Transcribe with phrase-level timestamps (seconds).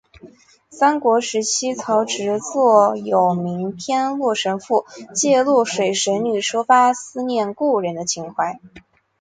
[0.71, 8.59] 三国时期曹植作有名篇洛神赋借洛水神女抒发思念故人的情怀。